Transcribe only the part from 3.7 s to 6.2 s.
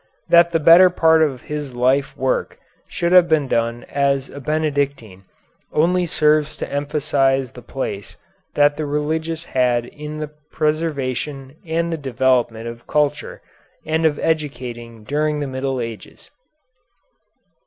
as a Benedictine only